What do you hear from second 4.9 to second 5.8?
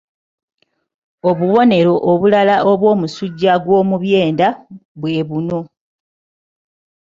bwe buno